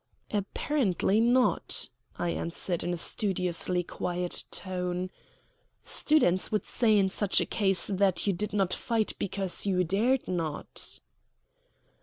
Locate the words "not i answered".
1.19-2.83